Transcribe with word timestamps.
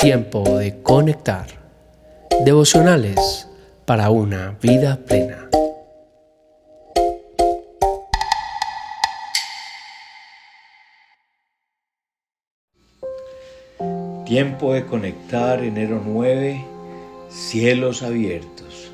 Tiempo 0.00 0.58
de 0.58 0.82
conectar. 0.82 1.46
Devocionales 2.44 3.46
para 3.84 4.08
una 4.08 4.56
vida 4.62 4.98
plena. 5.06 5.48
Tiempo 14.24 14.72
de 14.72 14.86
conectar, 14.86 15.62
enero 15.62 16.02
9, 16.02 16.64
cielos 17.28 18.02
abiertos. 18.02 18.90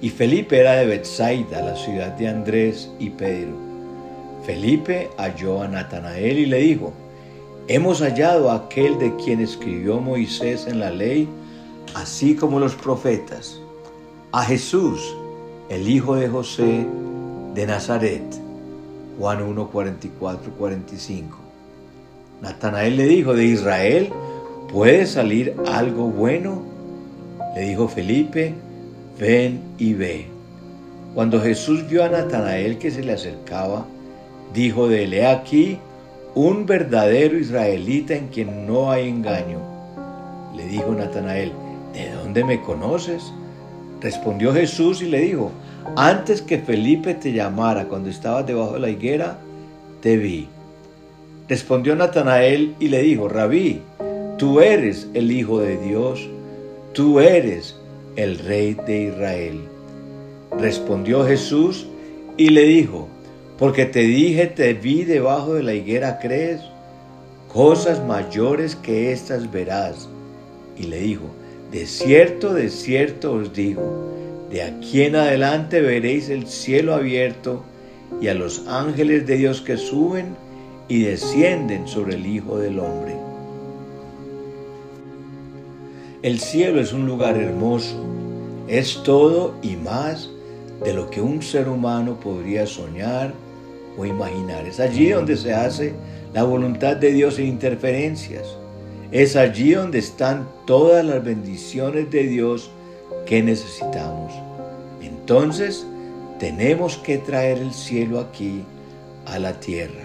Y 0.00 0.10
Felipe 0.10 0.60
era 0.60 0.74
de 0.74 0.86
Bethsaida, 0.86 1.60
la 1.62 1.74
ciudad 1.74 2.12
de 2.12 2.28
Andrés 2.28 2.90
y 3.00 3.10
Pedro. 3.10 3.67
Felipe 4.48 5.10
halló 5.18 5.60
a 5.60 5.68
Natanael 5.68 6.38
y 6.38 6.46
le 6.46 6.56
dijo, 6.60 6.94
Hemos 7.66 8.00
hallado 8.00 8.50
a 8.50 8.54
aquel 8.54 8.98
de 8.98 9.14
quien 9.16 9.42
escribió 9.42 10.00
Moisés 10.00 10.66
en 10.66 10.80
la 10.80 10.90
ley, 10.90 11.28
así 11.94 12.34
como 12.34 12.58
los 12.58 12.74
profetas, 12.74 13.60
a 14.32 14.42
Jesús, 14.44 15.14
el 15.68 15.86
hijo 15.86 16.16
de 16.16 16.30
José 16.30 16.86
de 17.54 17.66
Nazaret. 17.66 18.22
Juan 19.18 19.42
1, 19.42 19.66
44, 19.66 20.50
45. 20.52 21.36
Natanael 22.40 22.96
le 22.96 23.04
dijo, 23.04 23.34
¿de 23.34 23.44
Israel 23.44 24.08
puede 24.72 25.04
salir 25.04 25.56
algo 25.66 26.04
bueno? 26.04 26.62
Le 27.54 27.68
dijo 27.68 27.86
Felipe, 27.86 28.54
ven 29.20 29.60
y 29.76 29.92
ve. 29.92 30.26
Cuando 31.14 31.38
Jesús 31.38 31.86
vio 31.86 32.02
a 32.02 32.08
Natanael 32.08 32.78
que 32.78 32.90
se 32.90 33.02
le 33.02 33.12
acercaba, 33.12 33.84
dijo 34.52 34.88
de 34.88 35.26
aquí, 35.26 35.78
un 36.34 36.66
verdadero 36.66 37.38
israelita 37.38 38.14
en 38.14 38.28
quien 38.28 38.66
no 38.66 38.90
hay 38.90 39.08
engaño. 39.08 39.58
Le 40.54 40.66
dijo 40.66 40.92
Natanael, 40.92 41.52
¿de 41.92 42.10
dónde 42.12 42.44
me 42.44 42.60
conoces? 42.60 43.32
Respondió 44.00 44.52
Jesús 44.52 45.02
y 45.02 45.06
le 45.06 45.20
dijo, 45.20 45.50
antes 45.96 46.42
que 46.42 46.58
Felipe 46.58 47.14
te 47.14 47.32
llamara 47.32 47.86
cuando 47.86 48.08
estabas 48.08 48.46
debajo 48.46 48.74
de 48.74 48.80
la 48.80 48.90
higuera, 48.90 49.38
te 50.00 50.16
vi. 50.16 50.48
Respondió 51.48 51.96
Natanael 51.96 52.74
y 52.78 52.88
le 52.88 53.02
dijo, 53.02 53.28
Rabí, 53.28 53.80
tú 54.36 54.60
eres 54.60 55.08
el 55.14 55.32
Hijo 55.32 55.60
de 55.60 55.76
Dios, 55.78 56.28
tú 56.92 57.20
eres 57.20 57.74
el 58.16 58.38
Rey 58.38 58.76
de 58.86 59.04
Israel. 59.04 59.60
Respondió 60.58 61.24
Jesús 61.24 61.86
y 62.36 62.50
le 62.50 62.62
dijo, 62.62 63.08
porque 63.58 63.86
te 63.86 64.00
dije, 64.00 64.46
te 64.46 64.72
vi 64.72 65.04
debajo 65.04 65.54
de 65.54 65.64
la 65.64 65.74
higuera, 65.74 66.20
¿crees? 66.20 66.60
Cosas 67.52 68.04
mayores 68.06 68.76
que 68.76 69.10
estas 69.10 69.50
verás. 69.50 70.08
Y 70.78 70.84
le 70.84 71.00
dijo, 71.00 71.24
de 71.72 71.84
cierto, 71.86 72.54
de 72.54 72.68
cierto 72.68 73.32
os 73.32 73.52
digo, 73.52 74.46
de 74.48 74.62
aquí 74.62 75.02
en 75.02 75.16
adelante 75.16 75.80
veréis 75.80 76.28
el 76.28 76.46
cielo 76.46 76.94
abierto 76.94 77.64
y 78.20 78.28
a 78.28 78.34
los 78.34 78.66
ángeles 78.68 79.26
de 79.26 79.36
Dios 79.36 79.60
que 79.60 79.76
suben 79.76 80.36
y 80.86 81.02
descienden 81.02 81.88
sobre 81.88 82.14
el 82.14 82.26
Hijo 82.26 82.58
del 82.58 82.78
Hombre. 82.78 83.16
El 86.22 86.38
cielo 86.38 86.80
es 86.80 86.92
un 86.92 87.06
lugar 87.06 87.36
hermoso, 87.36 88.04
es 88.68 89.02
todo 89.02 89.56
y 89.62 89.74
más 89.76 90.30
de 90.84 90.94
lo 90.94 91.10
que 91.10 91.20
un 91.20 91.42
ser 91.42 91.68
humano 91.68 92.20
podría 92.20 92.66
soñar 92.66 93.34
o 93.98 94.06
imaginar. 94.06 94.66
Es 94.66 94.80
allí 94.80 95.10
donde 95.10 95.36
se 95.36 95.52
hace 95.52 95.92
la 96.32 96.44
voluntad 96.44 96.96
de 96.96 97.12
Dios 97.12 97.34
sin 97.34 97.46
interferencias. 97.46 98.56
Es 99.10 99.36
allí 99.36 99.72
donde 99.72 99.98
están 99.98 100.48
todas 100.66 101.04
las 101.04 101.24
bendiciones 101.24 102.10
de 102.10 102.24
Dios 102.24 102.70
que 103.26 103.42
necesitamos. 103.42 104.32
Entonces, 105.02 105.86
tenemos 106.38 106.96
que 106.98 107.18
traer 107.18 107.58
el 107.58 107.72
cielo 107.72 108.20
aquí 108.20 108.62
a 109.26 109.38
la 109.38 109.58
tierra. 109.58 110.04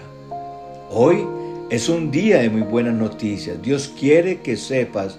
Hoy 0.90 1.26
es 1.70 1.88
un 1.88 2.10
día 2.10 2.40
de 2.40 2.50
muy 2.50 2.62
buenas 2.62 2.94
noticias. 2.94 3.60
Dios 3.62 3.92
quiere 3.98 4.40
que 4.40 4.56
sepas 4.56 5.18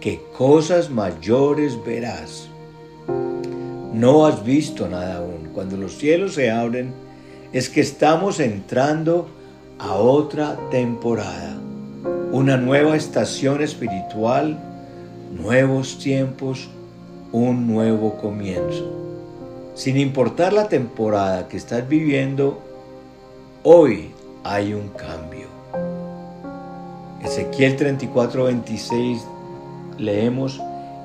que 0.00 0.20
cosas 0.36 0.90
mayores 0.90 1.78
verás. 1.84 2.48
No 3.92 4.26
has 4.26 4.44
visto 4.44 4.88
nada 4.88 5.18
aún. 5.18 5.48
Cuando 5.52 5.76
los 5.76 5.96
cielos 5.96 6.34
se 6.34 6.50
abren, 6.50 6.92
es 7.52 7.68
que 7.68 7.80
estamos 7.80 8.38
entrando 8.40 9.28
a 9.78 9.94
otra 9.94 10.58
temporada, 10.70 11.56
una 12.32 12.56
nueva 12.56 12.96
estación 12.96 13.62
espiritual, 13.62 14.58
nuevos 15.36 15.98
tiempos, 15.98 16.68
un 17.32 17.66
nuevo 17.66 18.16
comienzo. 18.16 18.98
Sin 19.74 19.96
importar 19.96 20.52
la 20.52 20.68
temporada 20.68 21.48
que 21.48 21.56
estás 21.56 21.88
viviendo, 21.88 22.60
hoy 23.62 24.10
hay 24.44 24.74
un 24.74 24.88
cambio. 24.90 25.48
Ezequiel 27.22 27.76
34, 27.76 28.44
26 28.44 29.24
leemos, 29.98 30.60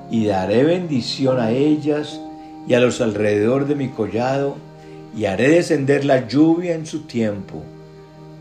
y 0.10 0.26
daré 0.28 0.64
bendición 0.64 1.40
a 1.40 1.52
ellas 1.52 2.20
y 2.68 2.74
a 2.74 2.80
los 2.80 3.02
alrededor 3.02 3.68
de 3.68 3.76
mi 3.76 3.90
collado, 3.90 4.56
y 5.16 5.26
haré 5.26 5.50
descender 5.50 6.03
la 6.03 6.28
lluvia 6.28 6.76
en 6.76 6.86
su 6.86 7.02
tiempo. 7.02 7.64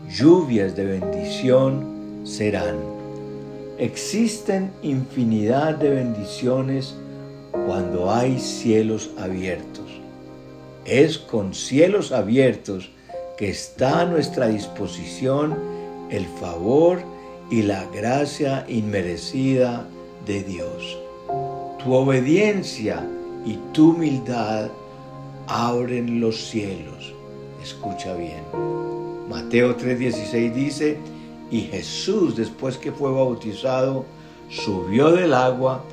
Lluvias 0.09 0.75
de 0.75 0.85
bendición 0.85 2.21
serán. 2.23 2.75
Existen 3.77 4.71
infinidad 4.83 5.75
de 5.75 5.89
bendiciones 5.89 6.95
cuando 7.65 8.11
hay 8.11 8.39
cielos 8.39 9.11
abiertos. 9.17 9.85
Es 10.85 11.17
con 11.17 11.53
cielos 11.53 12.11
abiertos 12.11 12.91
que 13.37 13.49
está 13.49 14.01
a 14.01 14.05
nuestra 14.05 14.47
disposición 14.47 15.57
el 16.09 16.25
favor 16.39 16.99
y 17.49 17.63
la 17.63 17.85
gracia 17.85 18.65
inmerecida 18.67 19.85
de 20.25 20.43
Dios. 20.43 20.97
Tu 21.83 21.93
obediencia 21.93 23.05
y 23.45 23.57
tu 23.73 23.91
humildad 23.91 24.69
abren 25.47 26.19
los 26.19 26.37
cielos. 26.37 27.13
Escucha 27.61 28.15
bien. 28.15 28.43
Mateo 29.29 29.75
3:16 29.75 30.53
dice, 30.53 30.97
y 31.51 31.61
Jesús 31.61 32.35
después 32.35 32.77
que 32.77 32.91
fue 32.91 33.11
bautizado, 33.11 34.05
subió 34.49 35.11
del 35.11 35.33
agua, 35.33 35.83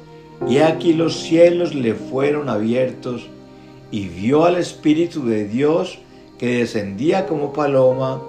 y 0.49 0.59
aquí 0.59 0.93
los 0.93 1.21
cielos 1.21 1.75
le 1.75 1.95
fueron 1.95 2.49
abiertos, 2.49 3.29
y 3.91 4.09
vio 4.09 4.45
al 4.45 4.57
Espíritu 4.57 5.25
de 5.25 5.47
Dios 5.47 5.99
que 6.39 6.59
descendía 6.59 7.27
como 7.27 7.53
paloma 7.53 8.21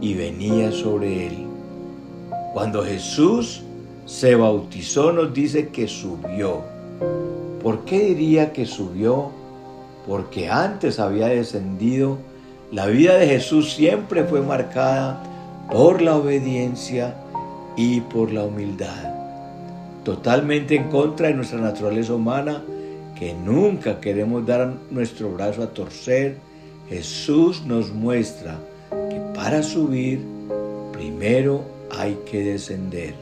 y 0.00 0.14
venía 0.14 0.72
sobre 0.72 1.28
él. 1.28 1.46
Cuando 2.52 2.82
Jesús 2.82 3.62
se 4.06 4.34
bautizó 4.34 5.12
nos 5.12 5.32
dice 5.32 5.68
que 5.68 5.88
subió. 5.88 6.62
¿Por 7.62 7.84
qué 7.84 8.00
diría 8.00 8.52
que 8.52 8.66
subió? 8.66 9.30
Porque 10.06 10.48
antes 10.48 10.98
había 10.98 11.28
descendido, 11.28 12.18
la 12.70 12.86
vida 12.86 13.16
de 13.16 13.26
Jesús 13.26 13.72
siempre 13.72 14.24
fue 14.24 14.42
marcada 14.42 15.22
por 15.70 16.02
la 16.02 16.16
obediencia 16.16 17.14
y 17.76 18.00
por 18.00 18.32
la 18.32 18.44
humildad. 18.44 19.14
Totalmente 20.04 20.76
en 20.76 20.90
contra 20.90 21.28
de 21.28 21.34
nuestra 21.34 21.58
naturaleza 21.58 22.14
humana, 22.14 22.62
que 23.18 23.32
nunca 23.32 24.00
queremos 24.00 24.44
dar 24.44 24.74
nuestro 24.90 25.32
brazo 25.32 25.62
a 25.62 25.68
torcer, 25.68 26.36
Jesús 26.88 27.64
nos 27.64 27.92
muestra 27.92 28.58
que 28.90 29.20
para 29.34 29.62
subir 29.62 30.20
primero 30.92 31.62
hay 31.90 32.18
que 32.30 32.42
descender. 32.44 33.14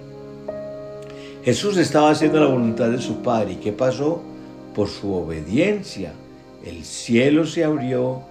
Jesús 1.44 1.76
estaba 1.76 2.10
haciendo 2.10 2.40
la 2.40 2.46
voluntad 2.46 2.88
de 2.88 3.00
su 3.00 3.22
Padre 3.22 3.52
y 3.52 3.56
¿qué 3.56 3.72
pasó? 3.72 4.20
Por 4.74 4.88
su 4.88 5.12
obediencia 5.12 6.12
el 6.64 6.84
cielo 6.84 7.46
se 7.46 7.64
abrió 7.64 8.22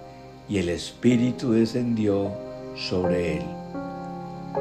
y 0.48 0.58
el 0.58 0.68
Espíritu 0.68 1.52
descendió 1.52 2.30
sobre 2.76 3.38
él. 3.38 3.42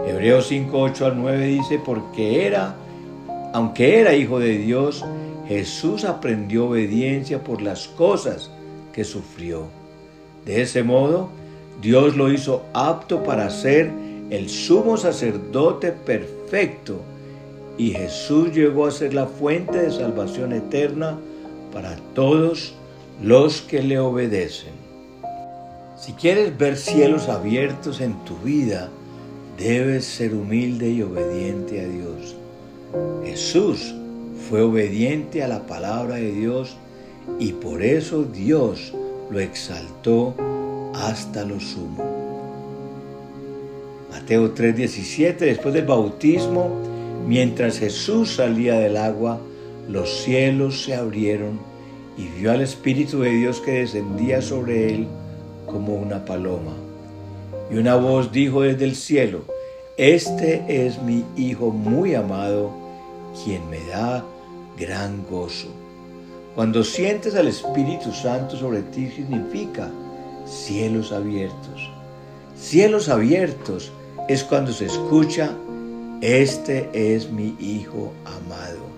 Hebreos 0.07 0.47
5, 0.47 0.79
8 0.79 1.05
al 1.05 1.21
9 1.21 1.45
dice, 1.45 1.79
porque 1.83 2.45
era, 2.45 2.75
aunque 3.53 3.99
era 3.99 4.15
hijo 4.15 4.39
de 4.39 4.57
Dios, 4.57 5.05
Jesús 5.47 6.05
aprendió 6.05 6.67
obediencia 6.67 7.43
por 7.43 7.61
las 7.61 7.87
cosas 7.87 8.49
que 8.93 9.03
sufrió. 9.03 9.65
De 10.45 10.61
ese 10.61 10.83
modo, 10.83 11.29
Dios 11.81 12.15
lo 12.15 12.31
hizo 12.31 12.63
apto 12.73 13.23
para 13.23 13.49
ser 13.49 13.91
el 14.29 14.49
sumo 14.49 14.97
sacerdote 14.97 15.91
perfecto 15.91 17.01
y 17.77 17.91
Jesús 17.91 18.53
llegó 18.53 18.85
a 18.85 18.91
ser 18.91 19.13
la 19.13 19.27
fuente 19.27 19.77
de 19.77 19.91
salvación 19.91 20.53
eterna 20.53 21.17
para 21.73 21.95
todos 22.13 22.73
los 23.21 23.61
que 23.61 23.83
le 23.83 23.99
obedecen. 23.99 24.73
Si 25.95 26.13
quieres 26.13 26.57
ver 26.57 26.75
cielos 26.75 27.29
abiertos 27.29 28.01
en 28.01 28.15
tu 28.25 28.35
vida, 28.37 28.89
debes 29.59 30.05
ser 30.05 30.33
humilde 30.33 30.89
y 30.89 31.03
obediente 31.03 31.81
a 31.81 31.87
Dios. 31.87 32.35
Jesús 33.23 33.93
fue 34.49 34.61
obediente 34.61 35.43
a 35.43 35.47
la 35.47 35.67
palabra 35.67 36.15
de 36.15 36.31
Dios 36.31 36.75
y 37.37 37.53
por 37.53 37.83
eso 37.83 38.23
Dios 38.23 38.91
lo 39.29 39.39
exaltó 39.39 40.33
hasta 40.95 41.45
lo 41.45 41.59
sumo. 41.59 42.03
Mateo 44.09 44.55
3:17, 44.55 45.45
después 45.45 45.75
del 45.75 45.85
bautismo, 45.85 46.69
mientras 47.27 47.77
Jesús 47.77 48.35
salía 48.37 48.79
del 48.79 48.97
agua, 48.97 49.39
los 49.87 50.09
cielos 50.23 50.83
se 50.83 50.95
abrieron 50.95 51.70
y 52.17 52.27
vio 52.27 52.51
al 52.51 52.61
Espíritu 52.61 53.21
de 53.21 53.31
Dios 53.31 53.61
que 53.61 53.71
descendía 53.71 54.41
sobre 54.41 54.93
él 54.93 55.07
como 55.65 55.95
una 55.95 56.25
paloma. 56.25 56.73
Y 57.69 57.77
una 57.77 57.95
voz 57.95 58.31
dijo 58.31 58.61
desde 58.61 58.85
el 58.85 58.95
cielo, 58.95 59.45
Este 59.97 60.85
es 60.85 61.01
mi 61.01 61.23
Hijo 61.37 61.69
muy 61.69 62.15
amado, 62.15 62.71
quien 63.43 63.69
me 63.69 63.79
da 63.85 64.23
gran 64.77 65.23
gozo. 65.29 65.69
Cuando 66.55 66.83
sientes 66.83 67.35
al 67.35 67.47
Espíritu 67.47 68.11
Santo 68.11 68.57
sobre 68.57 68.81
ti 68.81 69.09
significa 69.09 69.89
cielos 70.45 71.11
abiertos. 71.13 71.89
Cielos 72.57 73.07
abiertos 73.07 73.91
es 74.27 74.43
cuando 74.43 74.73
se 74.73 74.85
escucha, 74.85 75.51
este 76.21 76.89
es 76.93 77.31
mi 77.31 77.55
Hijo 77.59 78.11
amado. 78.25 78.91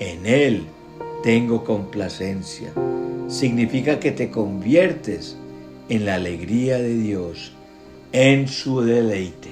En 0.00 0.26
Él 0.26 0.66
tengo 1.22 1.64
complacencia. 1.64 2.72
Significa 3.28 4.00
que 4.00 4.12
te 4.12 4.30
conviertes 4.30 5.36
en 5.88 6.04
la 6.04 6.14
alegría 6.14 6.78
de 6.78 6.94
Dios, 6.94 7.52
en 8.12 8.48
su 8.48 8.80
deleite. 8.80 9.50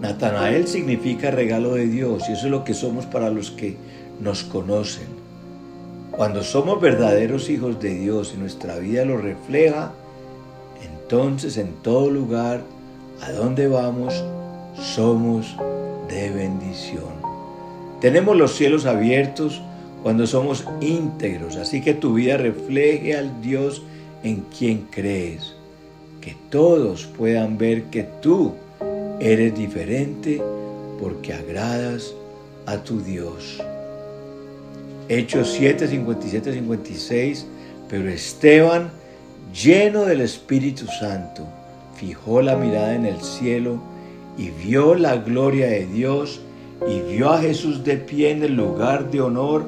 Natanael 0.00 0.66
significa 0.68 1.30
regalo 1.30 1.74
de 1.74 1.86
Dios 1.86 2.28
y 2.28 2.32
eso 2.32 2.46
es 2.46 2.50
lo 2.50 2.64
que 2.64 2.74
somos 2.74 3.06
para 3.06 3.30
los 3.30 3.50
que 3.50 3.76
nos 4.20 4.42
conocen. 4.44 5.06
Cuando 6.10 6.42
somos 6.42 6.80
verdaderos 6.80 7.48
hijos 7.50 7.80
de 7.80 7.94
Dios 7.94 8.34
y 8.34 8.38
nuestra 8.38 8.76
vida 8.78 9.04
lo 9.04 9.16
refleja, 9.16 9.92
entonces 10.84 11.56
en 11.56 11.72
todo 11.82 12.10
lugar 12.10 12.62
a 13.22 13.32
donde 13.32 13.66
vamos 13.66 14.22
somos 14.80 15.56
de 16.08 16.30
bendición. 16.30 17.14
Tenemos 18.00 18.36
los 18.36 18.54
cielos 18.54 18.86
abiertos 18.86 19.62
cuando 20.04 20.26
somos 20.26 20.66
íntegros, 20.82 21.56
así 21.56 21.80
que 21.80 21.94
tu 21.94 22.12
vida 22.12 22.36
refleje 22.36 23.16
al 23.16 23.40
Dios 23.40 23.82
en 24.22 24.42
quien 24.56 24.86
crees. 24.90 25.54
Que 26.20 26.36
todos 26.50 27.06
puedan 27.06 27.56
ver 27.56 27.84
que 27.84 28.02
tú 28.20 28.52
eres 29.18 29.56
diferente 29.56 30.42
porque 31.00 31.32
agradas 31.32 32.14
a 32.66 32.76
tu 32.84 33.00
Dios. 33.00 33.62
Hechos 35.08 35.54
7, 35.56 35.88
57, 35.88 36.52
56. 36.52 37.46
Pero 37.88 38.10
Esteban, 38.10 38.90
lleno 39.54 40.04
del 40.04 40.20
Espíritu 40.20 40.84
Santo, 41.00 41.46
fijó 41.96 42.42
la 42.42 42.56
mirada 42.56 42.94
en 42.94 43.06
el 43.06 43.22
cielo 43.22 43.80
y 44.36 44.50
vio 44.50 44.96
la 44.96 45.16
gloria 45.16 45.68
de 45.68 45.86
Dios 45.86 46.42
y 46.86 47.00
vio 47.10 47.30
a 47.30 47.40
Jesús 47.40 47.82
de 47.84 47.96
pie 47.96 48.32
en 48.32 48.42
el 48.42 48.54
lugar 48.54 49.10
de 49.10 49.22
honor 49.22 49.64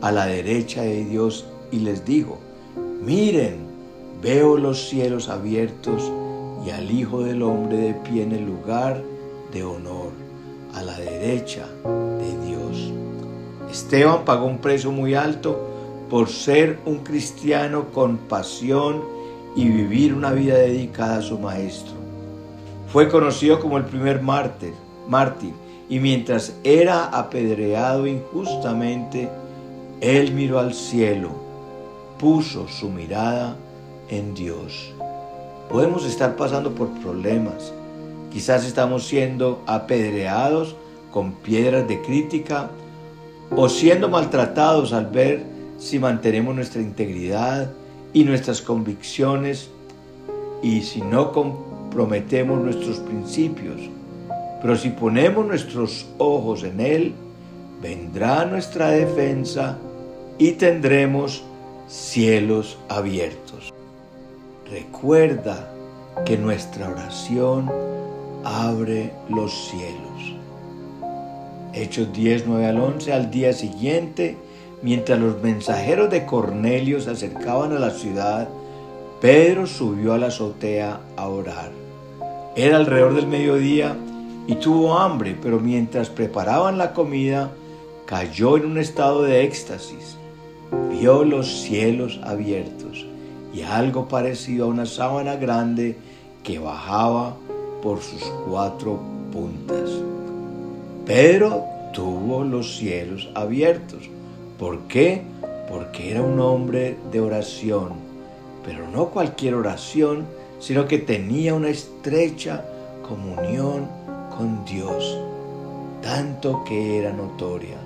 a 0.00 0.12
la 0.12 0.26
derecha 0.26 0.82
de 0.82 1.04
Dios 1.04 1.46
y 1.70 1.80
les 1.80 2.04
dijo, 2.04 2.38
miren, 3.02 3.58
veo 4.22 4.56
los 4.56 4.88
cielos 4.88 5.28
abiertos 5.28 6.10
y 6.66 6.70
al 6.70 6.90
Hijo 6.90 7.22
del 7.22 7.42
Hombre 7.42 7.76
de 7.78 7.94
pie 7.94 8.22
en 8.22 8.32
el 8.32 8.46
lugar 8.46 9.02
de 9.52 9.64
honor 9.64 10.10
a 10.74 10.82
la 10.82 10.98
derecha 10.98 11.66
de 11.84 12.46
Dios. 12.46 12.92
Esteban 13.70 14.24
pagó 14.24 14.46
un 14.46 14.58
precio 14.58 14.90
muy 14.90 15.14
alto 15.14 15.58
por 16.10 16.28
ser 16.28 16.78
un 16.86 16.98
cristiano 16.98 17.86
con 17.92 18.16
pasión 18.16 19.02
y 19.54 19.68
vivir 19.68 20.14
una 20.14 20.32
vida 20.32 20.56
dedicada 20.56 21.18
a 21.18 21.22
su 21.22 21.38
maestro. 21.38 21.94
Fue 22.92 23.08
conocido 23.08 23.60
como 23.60 23.76
el 23.76 23.84
primer 23.84 24.22
mártir, 24.22 24.72
mártir 25.08 25.52
y 25.88 25.98
mientras 26.00 26.54
era 26.64 27.06
apedreado 27.06 28.06
injustamente, 28.06 29.28
él 30.00 30.32
miró 30.32 30.58
al 30.58 30.74
cielo, 30.74 31.30
puso 32.18 32.68
su 32.68 32.88
mirada 32.88 33.56
en 34.08 34.34
Dios. 34.34 34.92
Podemos 35.68 36.04
estar 36.04 36.36
pasando 36.36 36.72
por 36.72 36.88
problemas, 37.00 37.72
quizás 38.32 38.64
estamos 38.64 39.06
siendo 39.06 39.62
apedreados 39.66 40.76
con 41.10 41.32
piedras 41.32 41.88
de 41.88 42.00
crítica, 42.02 42.70
o 43.54 43.68
siendo 43.68 44.08
maltratados 44.08 44.92
al 44.92 45.06
ver 45.06 45.42
si 45.78 45.98
mantenemos 45.98 46.54
nuestra 46.54 46.82
integridad 46.82 47.70
y 48.12 48.24
nuestras 48.24 48.60
convicciones 48.60 49.70
y 50.62 50.82
si 50.82 51.00
no 51.00 51.32
comprometemos 51.32 52.62
nuestros 52.62 52.98
principios. 52.98 53.80
Pero 54.60 54.76
si 54.76 54.90
ponemos 54.90 55.46
nuestros 55.46 56.06
ojos 56.18 56.64
en 56.64 56.80
Él, 56.80 57.14
vendrá 57.80 58.44
nuestra 58.44 58.90
defensa 58.90 59.78
y 60.38 60.52
tendremos 60.52 61.44
cielos 61.88 62.78
abiertos. 62.88 63.72
Recuerda 64.70 65.70
que 66.24 66.36
nuestra 66.36 66.88
oración 66.88 67.70
abre 68.44 69.12
los 69.28 69.52
cielos. 69.68 70.34
Hechos 71.72 72.12
10, 72.12 72.46
9 72.46 72.66
al 72.66 72.80
11, 72.80 73.12
al 73.12 73.30
día 73.30 73.52
siguiente, 73.52 74.36
mientras 74.82 75.18
los 75.18 75.42
mensajeros 75.42 76.10
de 76.10 76.26
Cornelio 76.26 77.00
se 77.00 77.10
acercaban 77.10 77.72
a 77.72 77.78
la 77.78 77.90
ciudad, 77.90 78.48
Pedro 79.20 79.66
subió 79.66 80.14
a 80.14 80.18
la 80.18 80.26
azotea 80.26 81.00
a 81.16 81.28
orar. 81.28 81.70
Era 82.56 82.76
alrededor 82.76 83.14
del 83.14 83.26
mediodía 83.26 83.96
y 84.46 84.54
tuvo 84.56 84.98
hambre, 84.98 85.36
pero 85.40 85.60
mientras 85.60 86.10
preparaban 86.10 86.78
la 86.78 86.92
comida, 86.92 87.50
cayó 88.08 88.56
en 88.56 88.64
un 88.64 88.78
estado 88.78 89.22
de 89.22 89.44
éxtasis. 89.44 90.16
Vio 90.90 91.24
los 91.24 91.60
cielos 91.60 92.18
abiertos 92.22 93.06
y 93.52 93.60
algo 93.60 94.08
parecido 94.08 94.64
a 94.64 94.68
una 94.68 94.86
sábana 94.86 95.36
grande 95.36 95.98
que 96.42 96.58
bajaba 96.58 97.36
por 97.82 98.00
sus 98.00 98.22
cuatro 98.48 98.98
puntas. 99.30 99.90
Pedro 101.04 101.66
tuvo 101.92 102.44
los 102.44 102.78
cielos 102.78 103.28
abiertos. 103.34 104.08
¿Por 104.58 104.78
qué? 104.88 105.20
Porque 105.70 106.10
era 106.10 106.22
un 106.22 106.40
hombre 106.40 106.96
de 107.12 107.20
oración, 107.20 107.92
pero 108.64 108.88
no 108.88 109.10
cualquier 109.10 109.54
oración, 109.54 110.24
sino 110.60 110.88
que 110.88 110.96
tenía 110.96 111.52
una 111.52 111.68
estrecha 111.68 112.64
comunión 113.06 113.86
con 114.34 114.64
Dios, 114.64 115.18
tanto 116.00 116.64
que 116.64 116.96
era 116.96 117.12
notoria. 117.12 117.76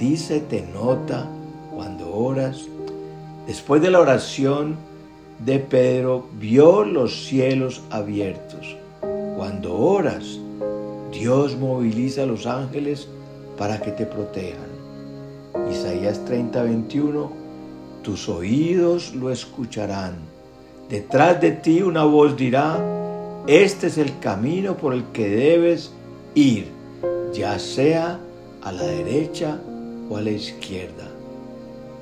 Ti 0.00 0.16
se 0.16 0.40
te 0.40 0.62
nota 0.62 1.28
cuando 1.74 2.10
oras. 2.14 2.64
Después 3.46 3.82
de 3.82 3.90
la 3.90 4.00
oración 4.00 4.76
de 5.44 5.58
Pedro, 5.58 6.26
vio 6.40 6.84
los 6.84 7.26
cielos 7.26 7.82
abiertos. 7.90 8.78
Cuando 9.36 9.76
oras, 9.76 10.38
Dios 11.12 11.54
moviliza 11.58 12.22
a 12.22 12.26
los 12.26 12.46
ángeles 12.46 13.08
para 13.58 13.78
que 13.82 13.90
te 13.90 14.06
protejan. 14.06 14.70
Isaías 15.70 16.24
30, 16.24 16.62
21, 16.62 17.30
tus 18.02 18.26
oídos 18.30 19.14
lo 19.14 19.30
escucharán. 19.30 20.14
Detrás 20.88 21.42
de 21.42 21.50
ti 21.50 21.82
una 21.82 22.04
voz 22.04 22.38
dirá, 22.38 22.82
este 23.46 23.88
es 23.88 23.98
el 23.98 24.18
camino 24.18 24.78
por 24.78 24.94
el 24.94 25.04
que 25.12 25.28
debes 25.28 25.92
ir, 26.34 26.68
ya 27.34 27.58
sea 27.58 28.18
a 28.62 28.72
la 28.72 28.84
derecha 28.84 29.60
o 30.10 30.16
a 30.16 30.20
la 30.20 30.30
izquierda. 30.30 31.08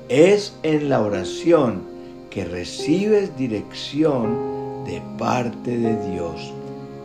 Es 0.09 0.53
en 0.63 0.89
la 0.89 1.01
oración 1.01 1.83
que 2.29 2.43
recibes 2.43 3.37
dirección 3.37 4.83
de 4.85 5.01
parte 5.17 5.77
de 5.77 6.11
Dios. 6.11 6.53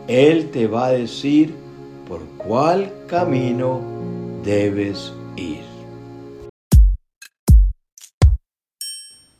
Él 0.07 0.49
te 0.51 0.67
va 0.67 0.87
a 0.87 0.91
decir 0.91 1.53
por 2.07 2.21
cuál 2.37 2.91
camino 3.07 3.79
debes 4.43 5.13
ir. 5.35 5.64